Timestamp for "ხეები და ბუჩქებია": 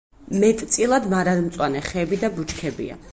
1.91-2.99